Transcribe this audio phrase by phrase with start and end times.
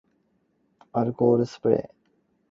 [0.93, 1.75] 催催催